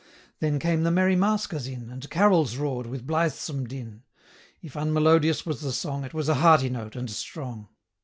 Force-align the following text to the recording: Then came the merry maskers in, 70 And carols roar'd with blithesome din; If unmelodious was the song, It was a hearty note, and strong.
Then 0.39 0.57
came 0.57 0.81
the 0.81 0.89
merry 0.89 1.15
maskers 1.15 1.67
in, 1.67 1.81
70 1.81 1.91
And 1.93 2.09
carols 2.09 2.57
roar'd 2.57 2.87
with 2.87 3.05
blithesome 3.05 3.67
din; 3.67 4.01
If 4.59 4.73
unmelodious 4.75 5.45
was 5.45 5.61
the 5.61 5.71
song, 5.71 6.03
It 6.05 6.13
was 6.15 6.27
a 6.27 6.33
hearty 6.41 6.69
note, 6.69 6.95
and 6.95 7.07
strong. 7.07 7.67